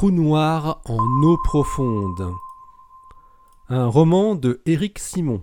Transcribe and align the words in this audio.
trou 0.00 0.10
noir 0.10 0.80
en 0.86 1.22
eau 1.22 1.36
profonde. 1.36 2.34
Un 3.68 3.86
roman 3.86 4.34
de 4.34 4.62
Éric 4.64 4.98
Simon. 4.98 5.42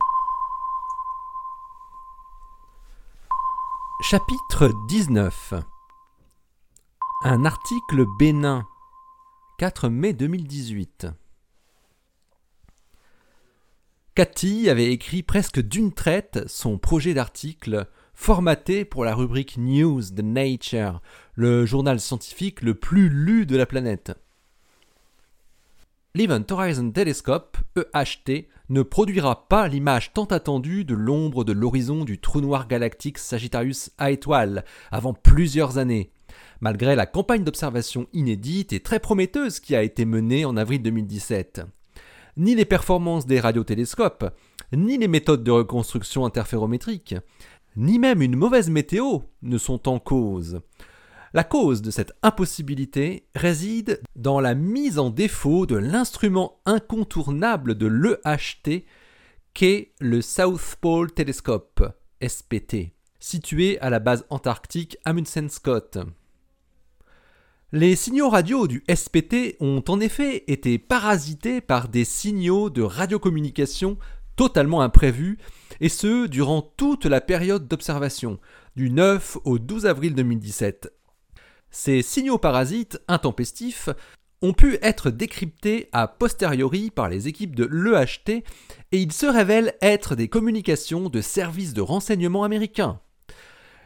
Chapitre 4.01 4.71
19 4.87 5.53
Un 7.23 7.45
article 7.45 8.07
bénin 8.17 8.67
4 9.59 9.89
mai 9.89 10.13
2018 10.13 11.05
Cathy 14.15 14.71
avait 14.71 14.91
écrit 14.91 15.21
presque 15.21 15.59
d'une 15.59 15.93
traite 15.93 16.47
son 16.47 16.79
projet 16.79 17.13
d'article 17.13 17.87
formaté 18.15 18.85
pour 18.85 19.05
la 19.05 19.13
rubrique 19.13 19.57
News 19.57 20.01
de 20.11 20.23
Nature, 20.23 21.03
le 21.35 21.67
journal 21.67 21.99
scientifique 21.99 22.63
le 22.63 22.73
plus 22.73 23.09
lu 23.09 23.45
de 23.45 23.55
la 23.55 23.67
planète. 23.67 24.17
L'Event 26.17 26.41
Horizon 26.49 26.89
Telescope, 26.89 27.57
EHT, 27.75 28.47
ne 28.69 28.81
produira 28.81 29.47
pas 29.47 29.67
l'image 29.67 30.13
tant 30.13 30.25
attendue 30.25 30.83
de 30.83 30.95
l'ombre 30.95 31.43
de 31.43 31.51
l'horizon 31.53 32.05
du 32.05 32.17
trou 32.17 32.41
noir 32.41 32.67
galactique 32.67 33.19
Sagittarius 33.19 33.91
A 33.99 34.09
étoile 34.09 34.65
avant 34.89 35.13
plusieurs 35.13 35.77
années, 35.77 36.09
malgré 36.59 36.95
la 36.95 37.05
campagne 37.05 37.43
d'observation 37.43 38.07
inédite 38.13 38.73
et 38.73 38.79
très 38.79 38.99
prometteuse 38.99 39.59
qui 39.59 39.75
a 39.75 39.83
été 39.83 40.05
menée 40.05 40.43
en 40.43 40.57
avril 40.57 40.81
2017. 40.81 41.61
Ni 42.35 42.55
les 42.55 42.65
performances 42.65 43.27
des 43.27 43.39
radiotélescopes, 43.39 44.33
ni 44.73 44.97
les 44.97 45.07
méthodes 45.07 45.43
de 45.43 45.51
reconstruction 45.51 46.25
interférométrique, 46.25 47.13
ni 47.75 47.99
même 47.99 48.23
une 48.23 48.37
mauvaise 48.37 48.71
météo 48.71 49.19
ne 49.43 49.59
sont 49.59 49.87
en 49.87 49.99
cause. 49.99 50.61
La 51.37 51.43
cause 51.43 51.83
de 51.83 51.91
cette 51.91 52.13
impossibilité 52.23 53.27
réside 53.35 54.01
dans 54.15 54.39
la 54.39 54.55
mise 54.55 54.97
en 54.97 55.11
défaut 55.11 55.67
de 55.67 55.75
l'instrument 55.75 56.59
incontournable 56.65 57.75
de 57.75 57.85
l'EHT 57.85 58.85
qu'est 59.53 59.93
le 59.99 60.23
South 60.23 60.77
Pole 60.81 61.11
Telescope, 61.11 61.95
SPT, 62.27 62.95
situé 63.19 63.79
à 63.81 63.91
la 63.91 63.99
base 63.99 64.25
antarctique 64.31 64.97
Amundsen 65.05 65.47
Scott. 65.49 65.99
Les 67.71 67.95
signaux 67.95 68.29
radio 68.29 68.65
du 68.65 68.83
SPT 68.91 69.57
ont 69.59 69.83
en 69.89 69.99
effet 69.99 70.43
été 70.47 70.79
parasités 70.79 71.61
par 71.61 71.87
des 71.87 72.03
signaux 72.03 72.71
de 72.71 72.81
radiocommunication 72.81 73.99
totalement 74.37 74.81
imprévus, 74.81 75.37
et 75.81 75.89
ce 75.89 76.25
durant 76.25 76.63
toute 76.63 77.05
la 77.05 77.21
période 77.21 77.67
d'observation, 77.67 78.39
du 78.75 78.89
9 78.89 79.37
au 79.43 79.59
12 79.59 79.85
avril 79.85 80.15
2017. 80.15 80.96
Ces 81.69 82.01
signaux 82.01 82.37
parasites 82.37 82.99
intempestifs 83.07 83.89
ont 84.41 84.53
pu 84.53 84.77
être 84.81 85.09
décryptés 85.09 85.89
a 85.91 86.07
posteriori 86.07 86.91
par 86.91 87.09
les 87.09 87.27
équipes 87.27 87.55
de 87.55 87.65
l'EHT 87.65 88.43
et 88.91 89.01
ils 89.01 89.11
se 89.11 89.25
révèlent 89.25 89.73
être 89.81 90.15
des 90.15 90.27
communications 90.27 91.09
de 91.09 91.21
services 91.21 91.73
de 91.73 91.81
renseignement 91.81 92.43
américains. 92.43 92.99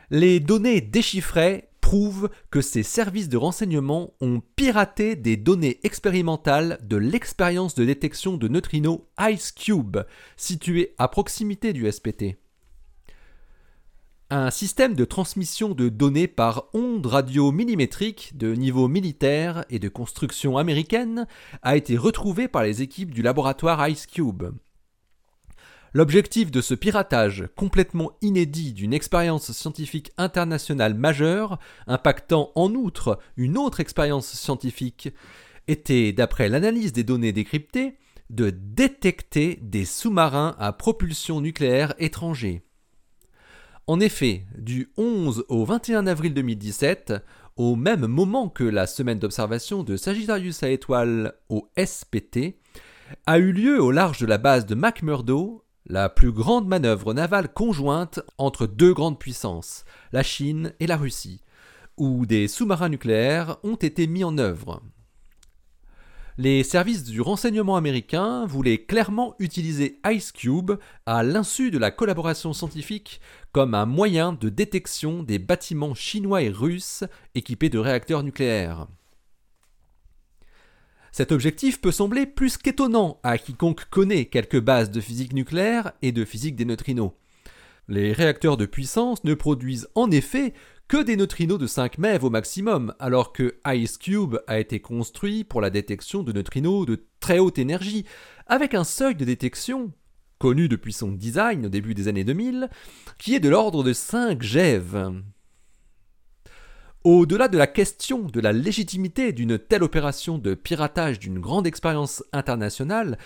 Les 0.09 0.39
données 0.39 0.81
déchiffrées 0.81 1.69
prouvent 1.79 2.29
que 2.51 2.61
ces 2.61 2.83
services 2.83 3.29
de 3.29 3.37
renseignement 3.37 4.13
ont 4.21 4.41
piraté 4.55 5.15
des 5.15 5.35
données 5.35 5.79
expérimentales 5.83 6.79
de 6.83 6.97
l'expérience 6.97 7.75
de 7.75 7.85
détection 7.85 8.37
de 8.37 8.47
neutrinos 8.47 9.01
Ice 9.19 9.51
Cube, 9.51 9.97
située 10.37 10.93
à 10.97 11.07
proximité 11.07 11.73
du 11.73 11.91
SPT. 11.91 12.37
Un 14.33 14.49
système 14.49 14.95
de 14.95 15.03
transmission 15.03 15.73
de 15.73 15.89
données 15.89 16.29
par 16.29 16.69
ondes 16.73 17.05
radio 17.05 17.51
millimétriques 17.51 18.31
de 18.37 18.53
niveau 18.53 18.87
militaire 18.87 19.65
et 19.69 19.77
de 19.77 19.89
construction 19.89 20.57
américaine 20.57 21.27
a 21.63 21.75
été 21.75 21.97
retrouvé 21.97 22.47
par 22.47 22.63
les 22.63 22.81
équipes 22.81 23.11
du 23.11 23.23
laboratoire 23.23 23.85
Ice 23.89 24.07
Cube. 24.07 24.43
L'objectif 25.91 26.49
de 26.49 26.61
ce 26.61 26.73
piratage 26.73 27.49
complètement 27.57 28.13
inédit 28.21 28.71
d'une 28.71 28.93
expérience 28.93 29.51
scientifique 29.51 30.13
internationale 30.17 30.93
majeure, 30.93 31.59
impactant 31.85 32.53
en 32.55 32.73
outre 32.73 33.19
une 33.35 33.57
autre 33.57 33.81
expérience 33.81 34.31
scientifique, 34.31 35.09
était, 35.67 36.13
d'après 36.13 36.47
l'analyse 36.47 36.93
des 36.93 37.03
données 37.03 37.33
décryptées, 37.33 37.97
de 38.29 38.49
détecter 38.49 39.59
des 39.61 39.83
sous-marins 39.83 40.55
à 40.57 40.71
propulsion 40.71 41.41
nucléaire 41.41 41.93
étrangers. 41.99 42.63
En 43.87 43.99
effet, 43.99 44.45
du 44.57 44.91
11 44.97 45.45
au 45.49 45.65
21 45.65 46.05
avril 46.05 46.33
2017, 46.33 47.13
au 47.55 47.75
même 47.75 48.05
moment 48.05 48.47
que 48.47 48.63
la 48.63 48.85
semaine 48.85 49.19
d'observation 49.19 49.83
de 49.83 49.97
Sagittarius 49.97 50.63
à 50.63 50.69
étoile 50.69 51.33
au 51.49 51.67
SPT, 51.77 52.55
a 53.25 53.39
eu 53.39 53.51
lieu 53.51 53.81
au 53.81 53.91
large 53.91 54.19
de 54.19 54.25
la 54.25 54.37
base 54.37 54.65
de 54.65 54.75
McMurdo 54.75 55.63
la 55.87 56.09
plus 56.09 56.31
grande 56.31 56.67
manœuvre 56.67 57.13
navale 57.13 57.51
conjointe 57.51 58.21
entre 58.37 58.67
deux 58.67 58.93
grandes 58.93 59.19
puissances, 59.19 59.83
la 60.13 60.23
Chine 60.23 60.73
et 60.79 60.87
la 60.87 60.95
Russie, 60.95 61.41
où 61.97 62.25
des 62.25 62.47
sous-marins 62.47 62.89
nucléaires 62.89 63.57
ont 63.63 63.75
été 63.75 64.05
mis 64.07 64.23
en 64.23 64.37
œuvre. 64.37 64.81
Les 66.37 66.63
services 66.63 67.03
du 67.03 67.19
renseignement 67.19 67.75
américain 67.75 68.45
voulaient 68.45 68.83
clairement 68.85 69.35
utiliser 69.39 69.99
IceCube 70.05 70.71
à 71.05 71.23
l'insu 71.23 71.71
de 71.71 71.77
la 71.77 71.91
collaboration 71.91 72.53
scientifique 72.53 73.19
comme 73.51 73.75
un 73.75 73.85
moyen 73.85 74.31
de 74.31 74.47
détection 74.47 75.23
des 75.23 75.39
bâtiments 75.39 75.93
chinois 75.93 76.41
et 76.41 76.49
russes 76.49 77.03
équipés 77.35 77.69
de 77.69 77.79
réacteurs 77.79 78.23
nucléaires. 78.23 78.87
Cet 81.11 81.33
objectif 81.33 81.81
peut 81.81 81.91
sembler 81.91 82.25
plus 82.25 82.57
qu'étonnant 82.57 83.19
à 83.23 83.37
quiconque 83.37 83.89
connaît 83.89 84.25
quelques 84.25 84.61
bases 84.61 84.91
de 84.91 85.01
physique 85.01 85.33
nucléaire 85.33 85.91
et 86.01 86.13
de 86.13 86.23
physique 86.23 86.55
des 86.55 86.63
neutrinos. 86.63 87.11
Les 87.89 88.13
réacteurs 88.13 88.55
de 88.55 88.65
puissance 88.65 89.25
ne 89.25 89.33
produisent 89.33 89.89
en 89.95 90.09
effet 90.11 90.53
que 90.91 91.01
des 91.01 91.15
neutrinos 91.15 91.57
de 91.57 91.67
5 91.67 91.99
MeV 91.99 92.25
au 92.25 92.29
maximum, 92.29 92.93
alors 92.99 93.31
que 93.31 93.55
IceCube 93.65 94.35
a 94.45 94.59
été 94.59 94.81
construit 94.81 95.45
pour 95.45 95.61
la 95.61 95.69
détection 95.69 96.21
de 96.21 96.33
neutrinos 96.33 96.85
de 96.85 97.05
très 97.21 97.39
haute 97.39 97.59
énergie, 97.59 98.03
avec 98.45 98.73
un 98.73 98.83
seuil 98.83 99.15
de 99.15 99.23
détection, 99.23 99.93
connu 100.37 100.67
depuis 100.67 100.91
son 100.91 101.13
design 101.13 101.67
au 101.67 101.69
début 101.69 101.93
des 101.93 102.09
années 102.09 102.25
2000, 102.25 102.69
qui 103.17 103.35
est 103.35 103.39
de 103.39 103.47
l'ordre 103.47 103.85
de 103.85 103.93
5 103.93 104.41
GeV. 104.41 105.21
Au-delà 107.05 107.47
de 107.47 107.57
la 107.57 107.67
question 107.67 108.23
de 108.23 108.41
la 108.41 108.51
légitimité 108.51 109.31
d'une 109.31 109.57
telle 109.57 109.83
opération 109.83 110.39
de 110.39 110.55
piratage 110.55 111.19
d'une 111.19 111.39
grande 111.39 111.67
expérience 111.67 112.21
internationale, 112.33 113.17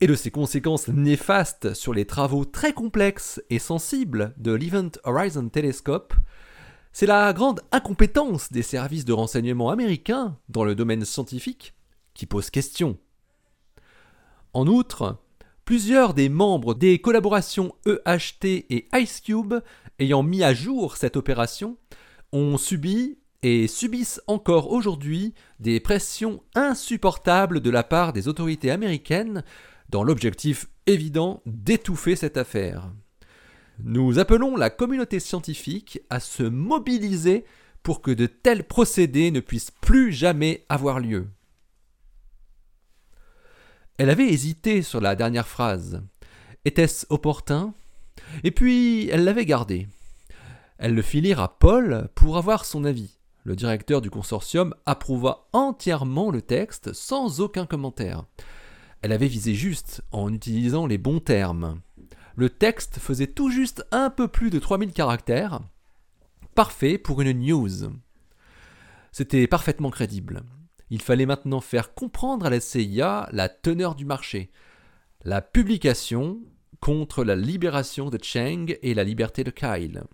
et 0.00 0.08
de 0.08 0.14
ses 0.16 0.32
conséquences 0.32 0.88
néfastes 0.88 1.72
sur 1.72 1.94
les 1.94 2.04
travaux 2.04 2.44
très 2.44 2.72
complexes 2.72 3.40
et 3.48 3.60
sensibles 3.60 4.34
de 4.38 4.50
l'Event 4.50 4.90
Horizon 5.04 5.48
Telescope, 5.48 6.12
c'est 6.98 7.04
la 7.04 7.34
grande 7.34 7.60
incompétence 7.72 8.50
des 8.50 8.62
services 8.62 9.04
de 9.04 9.12
renseignement 9.12 9.68
américains 9.68 10.38
dans 10.48 10.64
le 10.64 10.74
domaine 10.74 11.04
scientifique 11.04 11.74
qui 12.14 12.24
pose 12.24 12.48
question. 12.48 12.96
En 14.54 14.66
outre, 14.66 15.18
plusieurs 15.66 16.14
des 16.14 16.30
membres 16.30 16.72
des 16.72 16.98
collaborations 16.98 17.74
EHT 17.84 18.64
et 18.70 18.88
IceCube 18.94 19.56
ayant 19.98 20.22
mis 20.22 20.42
à 20.42 20.54
jour 20.54 20.96
cette 20.96 21.18
opération 21.18 21.76
ont 22.32 22.56
subi 22.56 23.18
et 23.42 23.66
subissent 23.66 24.22
encore 24.26 24.72
aujourd'hui 24.72 25.34
des 25.60 25.80
pressions 25.80 26.42
insupportables 26.54 27.60
de 27.60 27.68
la 27.68 27.82
part 27.82 28.14
des 28.14 28.26
autorités 28.26 28.70
américaines 28.70 29.44
dans 29.90 30.02
l'objectif 30.02 30.66
évident 30.86 31.42
d'étouffer 31.44 32.16
cette 32.16 32.38
affaire. 32.38 32.90
Nous 33.82 34.18
appelons 34.18 34.56
la 34.56 34.70
communauté 34.70 35.20
scientifique 35.20 36.00
à 36.08 36.20
se 36.20 36.42
mobiliser 36.42 37.44
pour 37.82 38.00
que 38.00 38.10
de 38.10 38.26
tels 38.26 38.64
procédés 38.64 39.30
ne 39.30 39.40
puissent 39.40 39.70
plus 39.70 40.12
jamais 40.12 40.64
avoir 40.68 40.98
lieu. 40.98 41.28
Elle 43.98 44.10
avait 44.10 44.28
hésité 44.28 44.82
sur 44.82 45.00
la 45.00 45.14
dernière 45.14 45.46
phrase. 45.46 46.02
Était-ce 46.64 47.06
opportun? 47.10 47.74
Et 48.44 48.50
puis 48.50 49.08
elle 49.08 49.24
l'avait 49.24 49.46
gardé. 49.46 49.88
Elle 50.78 50.94
le 50.94 51.02
fit 51.02 51.20
lire 51.20 51.40
à 51.40 51.58
Paul 51.58 52.08
pour 52.14 52.36
avoir 52.36 52.64
son 52.64 52.84
avis. 52.84 53.18
Le 53.44 53.54
directeur 53.54 54.00
du 54.00 54.10
consortium 54.10 54.74
approuva 54.86 55.48
entièrement 55.52 56.30
le 56.30 56.42
texte 56.42 56.92
sans 56.92 57.40
aucun 57.40 57.64
commentaire. 57.64 58.24
Elle 59.02 59.12
avait 59.12 59.28
visé 59.28 59.54
juste 59.54 60.02
en 60.10 60.32
utilisant 60.32 60.86
les 60.86 60.98
bons 60.98 61.20
termes. 61.20 61.80
Le 62.36 62.50
texte 62.50 62.98
faisait 62.98 63.26
tout 63.26 63.50
juste 63.50 63.86
un 63.90 64.10
peu 64.10 64.28
plus 64.28 64.50
de 64.50 64.58
3000 64.58 64.92
caractères. 64.92 65.60
Parfait 66.54 66.98
pour 66.98 67.22
une 67.22 67.32
news. 67.32 67.68
C'était 69.10 69.46
parfaitement 69.46 69.90
crédible. 69.90 70.42
Il 70.90 71.02
fallait 71.02 71.26
maintenant 71.26 71.60
faire 71.60 71.94
comprendre 71.94 72.46
à 72.46 72.50
la 72.50 72.60
CIA 72.60 73.28
la 73.32 73.48
teneur 73.48 73.94
du 73.94 74.04
marché. 74.04 74.50
La 75.24 75.40
publication 75.40 76.40
contre 76.80 77.24
la 77.24 77.36
libération 77.36 78.10
de 78.10 78.18
Cheng 78.22 78.76
et 78.82 78.92
la 78.92 79.02
liberté 79.02 79.42
de 79.42 79.50
Kyle. 79.50 80.04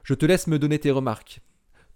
Je 0.05 0.14
te 0.14 0.25
laisse 0.25 0.47
me 0.47 0.58
donner 0.58 0.79
tes 0.79 0.91
remarques. 0.91 1.43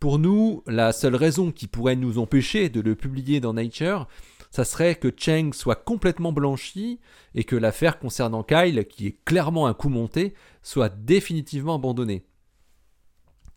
Pour 0.01 0.19
nous, 0.19 0.63
la 0.67 0.93
seule 0.93 1.17
raison 1.17 1.51
qui 1.51 1.67
pourrait 1.67 1.97
nous 1.97 2.19
empêcher 2.19 2.69
de 2.69 2.83
le 2.83 2.95
publier 2.95 3.41
dans 3.41 3.55
Nature, 3.55 4.07
ça 4.51 4.65
serait 4.65 4.97
que 4.97 5.11
Cheng 5.17 5.55
soit 5.55 5.83
complètement 5.83 6.33
blanchi 6.33 7.01
et 7.35 7.45
que 7.45 7.57
l'affaire 7.57 7.99
concernant 7.99 8.43
Kyle, 8.43 8.85
qui 8.87 9.07
est 9.07 9.25
clairement 9.25 9.67
un 9.67 9.73
coup 9.73 9.89
monté, 9.89 10.35
soit 10.63 10.91
définitivement 10.91 11.77
abandonnée. 11.77 12.27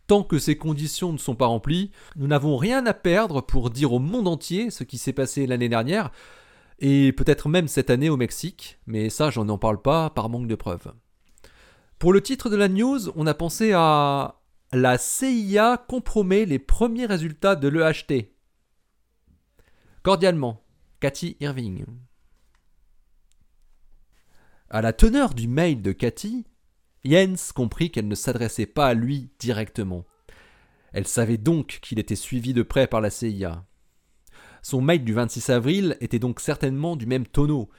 Tant 0.07 0.23
que 0.23 0.37
ces 0.37 0.57
conditions 0.57 1.13
ne 1.13 1.17
sont 1.17 1.35
pas 1.35 1.45
remplies, 1.45 1.91
nous 2.17 2.27
n'avons 2.27 2.57
rien 2.57 2.85
à 2.85 2.93
perdre 2.93 3.41
pour 3.41 3.69
dire 3.69 3.93
au 3.93 3.99
monde 3.99 4.27
entier 4.27 4.69
ce 4.69 4.83
qui 4.83 4.97
s'est 4.97 5.13
passé 5.13 5.47
l'année 5.47 5.69
dernière, 5.69 6.11
et 6.79 7.13
peut-être 7.13 7.47
même 7.47 7.69
cette 7.69 7.89
année 7.89 8.09
au 8.09 8.17
Mexique, 8.17 8.79
mais 8.85 9.09
ça 9.09 9.29
j'en 9.29 9.47
en 9.47 9.57
parle 9.57 9.81
pas 9.81 10.09
par 10.09 10.29
manque 10.29 10.47
de 10.47 10.55
preuves. 10.55 10.91
Pour 11.99 12.11
le 12.11 12.21
titre 12.21 12.49
de 12.49 12.57
la 12.57 12.67
news, 12.67 13.09
on 13.15 13.27
a 13.27 13.33
pensé 13.33 13.71
à 13.73 14.41
La 14.73 14.97
CIA 14.97 15.77
compromet 15.87 16.45
les 16.45 16.59
premiers 16.59 17.05
résultats 17.05 17.55
de 17.55 17.69
l'EHT. 17.69 18.33
Cordialement, 20.01 20.61
Cathy 20.99 21.37
Irving. 21.39 21.85
À 24.69 24.81
la 24.81 24.91
teneur 24.91 25.33
du 25.33 25.47
mail 25.47 25.81
de 25.81 25.93
Cathy, 25.93 26.45
Jens 27.05 27.51
comprit 27.51 27.91
qu'elle 27.91 28.07
ne 28.07 28.15
s'adressait 28.15 28.65
pas 28.65 28.87
à 28.87 28.93
lui 28.93 29.29
directement. 29.39 30.05
Elle 30.93 31.07
savait 31.07 31.37
donc 31.37 31.79
qu'il 31.81 31.99
était 31.99 32.15
suivi 32.15 32.53
de 32.53 32.63
près 32.63 32.87
par 32.87 33.01
la 33.01 33.09
CIA. 33.09 33.65
Son 34.61 34.81
mail 34.81 35.03
du 35.03 35.13
26 35.13 35.49
avril 35.49 35.97
était 35.99 36.19
donc 36.19 36.39
certainement 36.39 36.95
du 36.95 37.05
même 37.05 37.27
tonneau. 37.27 37.69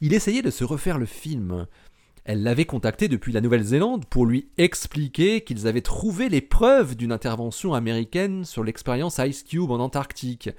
Il 0.00 0.14
essayait 0.14 0.42
de 0.42 0.50
se 0.50 0.64
refaire 0.64 0.98
le 0.98 1.06
film. 1.06 1.66
Elle 2.24 2.42
l'avait 2.42 2.64
contacté 2.64 3.08
depuis 3.08 3.32
la 3.32 3.40
Nouvelle-Zélande 3.40 4.06
pour 4.06 4.24
lui 4.24 4.50
expliquer 4.56 5.42
qu'ils 5.42 5.66
avaient 5.66 5.80
trouvé 5.80 6.28
les 6.28 6.40
preuves 6.40 6.94
d'une 6.96 7.12
intervention 7.12 7.74
américaine 7.74 8.44
sur 8.44 8.62
l'expérience 8.62 9.18
Ice 9.18 9.42
Cube 9.42 9.70
en 9.70 9.80
Antarctique, 9.80 10.50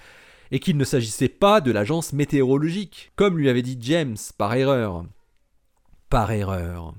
et 0.52 0.60
qu'il 0.60 0.78
ne 0.78 0.84
s'agissait 0.84 1.30
pas 1.30 1.62
de 1.62 1.72
l'agence 1.72 2.14
météorologique, 2.14 3.12
comme 3.16 3.38
lui 3.38 3.50
avait 3.50 3.62
dit 3.62 3.78
James 3.80 4.18
par 4.38 4.54
erreur. 4.54 5.06
Par 6.10 6.32
erreur. 6.32 6.94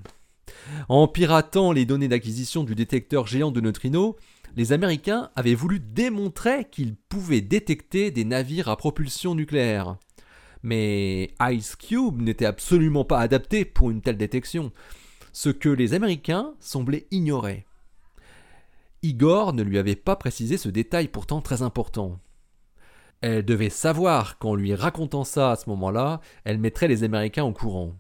En 0.89 1.09
piratant 1.09 1.73
les 1.73 1.87
données 1.87 2.09
d'acquisition 2.09 2.65
du 2.65 2.75
détecteur 2.75 3.27
géant 3.27 3.51
de 3.51 3.61
neutrinos, 3.61 4.17
les 4.57 4.73
Américains 4.73 5.31
avaient 5.35 5.55
voulu 5.55 5.81
démontrer 5.81 6.67
qu'ils 6.71 6.95
pouvaient 6.95 7.41
détecter 7.41 8.11
des 8.11 8.25
navires 8.25 8.69
à 8.69 8.77
propulsion 8.77 9.35
nucléaire. 9.35 9.97
Mais 10.63 11.35
Ice 11.51 11.77
Cube 11.77 12.23
n'était 12.23 12.47
absolument 12.47 13.05
pas 13.05 13.21
adapté 13.21 13.65
pour 13.65 13.91
une 13.91 14.01
telle 14.01 14.17
détection, 14.17 14.73
ce 15.33 15.51
que 15.51 15.69
les 15.69 15.95
Américains 15.95 16.55
semblaient 16.61 17.07
ignorer. 17.11 17.67
Igor 19.03 19.53
ne 19.53 19.63
lui 19.63 19.79
avait 19.79 19.97
pas 19.97 20.17
précisé 20.17 20.57
ce 20.57 20.71
détail 20.71 21.09
pourtant 21.09 21.43
très 21.43 21.61
important. 21.61 22.19
Elle 23.21 23.45
devait 23.45 23.71
savoir 23.71 24.39
qu'en 24.39 24.55
lui 24.55 24.75
racontant 24.75 25.25
ça 25.25 25.51
à 25.51 25.57
ce 25.57 25.69
moment-là, 25.71 26.21
elle 26.45 26.59
mettrait 26.59 26.89
les 26.89 27.05
Américains 27.05 27.45
au 27.45 27.53
courant. 27.53 27.95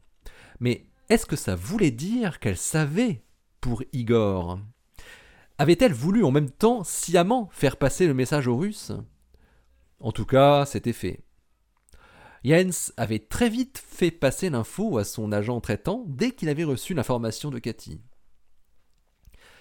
Mais 0.61 0.87
est-ce 1.09 1.27
que 1.27 1.37
ça 1.37 1.55
voulait 1.55 1.91
dire 1.91 2.41
qu'elle 2.41 2.56
savait 2.56 3.23
pour 3.61 3.83
Igor? 3.93 4.59
Avait-elle 5.59 5.93
voulu 5.93 6.25
en 6.25 6.31
même 6.31 6.51
temps 6.51 6.83
sciemment 6.85 7.49
faire 7.53 7.77
passer 7.77 8.06
le 8.06 8.15
message 8.15 8.49
aux 8.49 8.56
Russes? 8.56 8.93
En 10.01 10.12
tout 10.12 10.27
cas, 10.27 10.67
c'était 10.67 10.93
fait. 10.93 11.21
Jens 12.45 12.93
avait 12.97 13.21
très 13.21 13.49
vite 13.49 13.83
fait 13.87 14.11
passer 14.11 14.51
l'info 14.51 14.99
à 14.99 15.05
son 15.05 15.33
agent 15.33 15.61
traitant 15.61 16.05
dès 16.06 16.33
qu'il 16.33 16.49
avait 16.49 16.65
reçu 16.65 16.93
l'information 16.93 17.51
de 17.51 17.59
Cathy. 17.59 18.01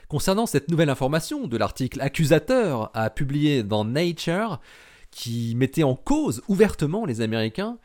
Concernant 0.10 0.46
cette 0.46 0.70
nouvelle 0.70 0.90
information 0.90 1.48
de 1.48 1.58
l'article 1.58 2.02
accusateur 2.02 2.92
à 2.94 3.10
publier 3.10 3.64
dans 3.64 3.86
Nature, 3.86 4.60
qui 5.12 5.56
mettait 5.56 5.84
en 5.84 5.96
cause 5.96 6.42
ouvertement 6.48 7.06
les 7.06 7.22
Américains, 7.22 7.78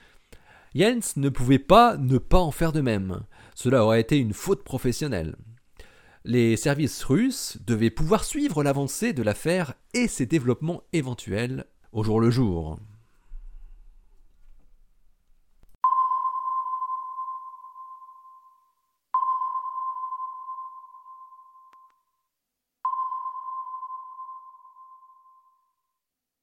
Jens 0.74 1.16
ne 1.16 1.28
pouvait 1.28 1.58
pas 1.58 1.96
ne 1.96 2.18
pas 2.18 2.40
en 2.40 2.50
faire 2.50 2.72
de 2.72 2.80
même. 2.80 3.20
Cela 3.60 3.82
aurait 3.82 4.00
été 4.00 4.18
une 4.18 4.34
faute 4.34 4.62
professionnelle. 4.62 5.34
Les 6.22 6.56
services 6.56 7.02
russes 7.02 7.58
devaient 7.66 7.90
pouvoir 7.90 8.22
suivre 8.22 8.62
l'avancée 8.62 9.12
de 9.12 9.24
l'affaire 9.24 9.74
et 9.94 10.06
ses 10.06 10.26
développements 10.26 10.84
éventuels 10.92 11.64
au 11.90 12.04
jour 12.04 12.20
le 12.20 12.30
jour. 12.30 12.78